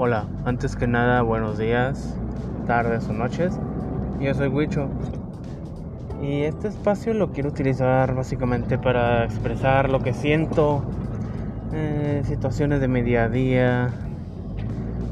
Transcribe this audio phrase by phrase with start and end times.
[0.00, 2.14] Hola, antes que nada, buenos días,
[2.68, 3.58] tardes o noches.
[4.20, 4.88] Yo soy Huicho.
[6.22, 10.84] Y este espacio lo quiero utilizar básicamente para expresar lo que siento,
[11.72, 13.90] eh, situaciones de mi día a día,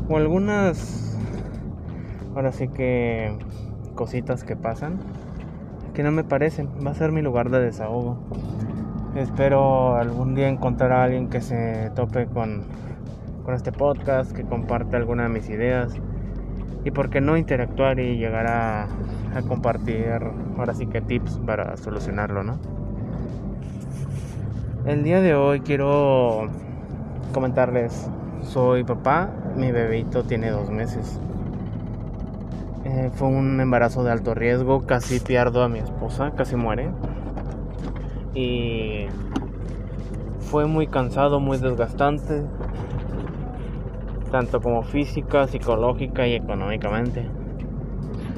[0.08, 1.18] o algunas,
[2.36, 3.36] ahora sí que
[3.96, 5.00] cositas que pasan,
[5.94, 6.68] que no me parecen.
[6.86, 8.18] Va a ser mi lugar de desahogo.
[9.16, 12.62] Espero algún día encontrar a alguien que se tope con
[13.46, 15.94] con este podcast, que comparte alguna de mis ideas
[16.84, 18.88] y por qué no interactuar y llegar a,
[19.46, 20.06] compartir
[20.58, 22.58] ahora sí que tips para solucionarlo, ¿no?
[24.84, 26.48] El día de hoy quiero
[27.32, 28.10] comentarles,
[28.42, 31.20] soy papá, mi bebito tiene dos meses.
[32.84, 36.88] Eh, fue un embarazo de alto riesgo, casi pierdo a mi esposa, casi muere.
[38.34, 39.06] Y
[40.40, 42.42] fue muy cansado, muy desgastante
[44.30, 47.28] tanto como física, psicológica y económicamente.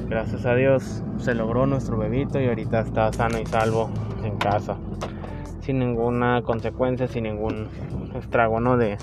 [0.07, 3.89] Gracias a Dios se logró nuestro bebito y ahorita está sano y salvo
[4.23, 4.77] en casa,
[5.61, 7.67] sin ninguna consecuencia, sin ningún
[8.15, 8.77] estrago ¿no?
[8.77, 8.97] de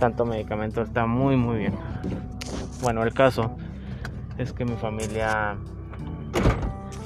[0.00, 0.82] tanto medicamento.
[0.82, 1.74] Está muy muy bien.
[2.82, 3.56] Bueno, el caso
[4.38, 5.56] es que mi familia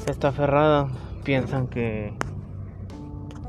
[0.06, 0.88] está aferrada,
[1.24, 2.14] piensan que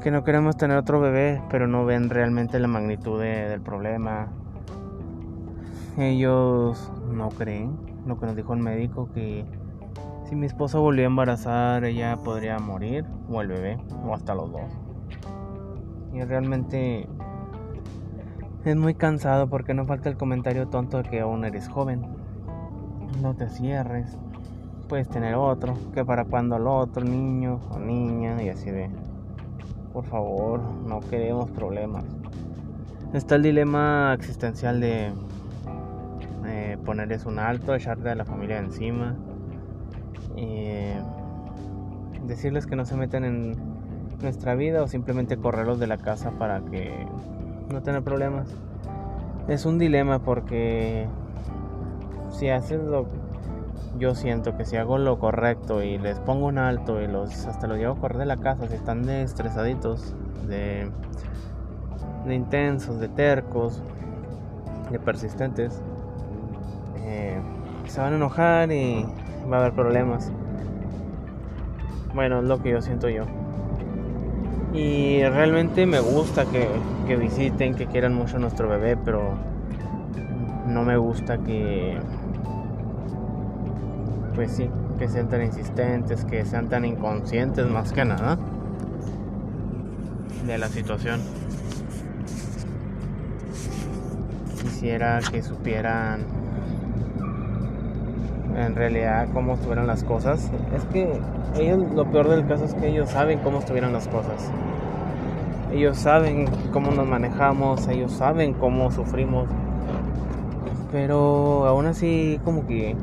[0.01, 4.29] que no queremos tener otro bebé, pero no ven realmente la magnitud del problema,
[5.97, 9.45] ellos no creen lo que nos dijo el médico que
[10.27, 14.51] si mi esposa volvió a embarazar ella podría morir o el bebé o hasta los
[14.51, 14.71] dos.
[16.13, 17.07] Y realmente
[18.63, 22.05] es muy cansado porque no falta el comentario tonto de que aún eres joven.
[23.21, 24.17] No te cierres.
[24.87, 28.89] Puedes tener otro, que para cuando el otro niño o niña y así de
[29.93, 32.05] por favor, no queremos problemas.
[33.13, 35.11] Está el dilema existencial de
[36.85, 39.15] ponerles un alto, echarte a la familia encima,
[42.25, 43.55] decirles que no se meten en
[44.21, 47.07] nuestra vida o simplemente correrlos de la casa para que
[47.71, 48.47] no tengan problemas.
[49.47, 51.07] Es un dilema porque
[52.29, 53.07] si haces lo
[53.97, 57.67] yo siento que si hago lo correcto y les pongo un alto y los hasta
[57.67, 60.15] los llevo a correr de la casa si están de estresaditos,
[60.47, 60.89] de
[62.29, 63.83] intensos, de tercos,
[64.91, 65.81] de persistentes,
[67.87, 69.05] se van a enojar y
[69.51, 70.31] va a haber problemas.
[72.13, 73.25] Bueno, es lo que yo siento yo.
[74.73, 76.67] Y realmente me gusta que,
[77.07, 79.33] que visiten, que quieran mucho a nuestro bebé, pero
[80.67, 81.97] no me gusta que,
[84.33, 88.37] pues sí, que sean tan insistentes, que sean tan inconscientes más que nada
[90.45, 91.19] de la situación.
[94.61, 96.25] Quisiera que supieran
[98.55, 100.51] en realidad cómo estuvieron las cosas.
[100.75, 101.19] Es que
[101.59, 104.51] ellos, lo peor del caso es que ellos saben cómo estuvieron las cosas.
[105.73, 109.47] Ellos saben cómo nos manejamos, ellos saben cómo sufrimos.
[110.91, 112.95] Pero aún así como que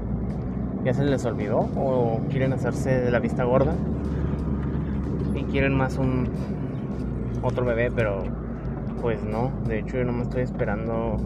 [0.84, 3.74] ya se les olvidó o quieren hacerse de la vista gorda
[5.34, 6.28] y quieren más un
[7.42, 8.22] otro bebé, pero
[9.00, 11.16] pues no, de hecho yo no me estoy esperando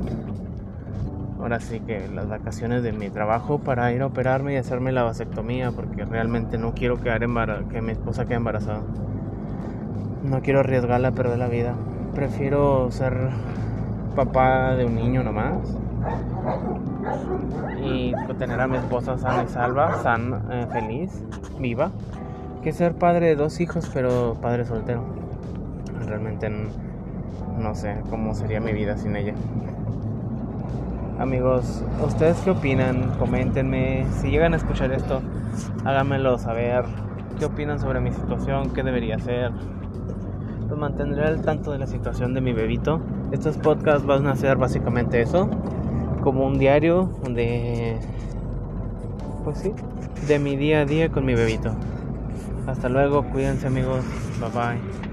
[1.42, 5.02] ahora sí que las vacaciones de mi trabajo para ir a operarme y hacerme la
[5.02, 7.22] vasectomía porque realmente no quiero quedar
[7.68, 8.82] que mi esposa quede embarazada.
[10.22, 11.74] No quiero arriesgarla a perder la vida.
[12.14, 13.30] Prefiero ser
[14.14, 15.76] papá de un niño nomás
[17.82, 21.24] y tener a mi esposa sana y salva, sana, eh, feliz,
[21.58, 21.90] viva,
[22.62, 25.02] que ser padre de dos hijos pero padre soltero.
[26.06, 26.50] Realmente
[27.58, 29.34] no sé cómo sería mi vida sin ella.
[31.22, 33.16] Amigos, ¿ustedes qué opinan?
[33.20, 34.04] Coméntenme.
[34.20, 35.22] Si llegan a escuchar esto,
[35.84, 36.84] háganmelo saber.
[37.38, 38.70] ¿Qué opinan sobre mi situación?
[38.70, 39.52] ¿Qué debería hacer?
[40.68, 43.00] Los mantendré al tanto de la situación de mi bebito.
[43.30, 45.48] Estos podcasts van a ser básicamente eso.
[46.24, 48.00] Como un diario de...
[49.44, 49.72] Pues sí,
[50.26, 51.72] de mi día a día con mi bebito.
[52.66, 54.04] Hasta luego, cuídense amigos.
[54.40, 55.11] Bye bye.